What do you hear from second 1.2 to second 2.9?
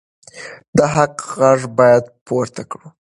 غږ باید پورته کړو.